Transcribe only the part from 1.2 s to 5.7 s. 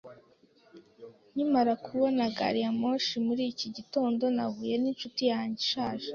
Nkimara kubona gari ya moshi muri iki gitondo, nahuye n'inshuti yanjye